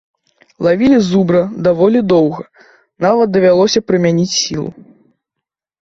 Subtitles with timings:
[0.67, 2.43] Лавілі зубра даволі доўга,
[3.09, 4.69] нават давялося прымяніць сілу.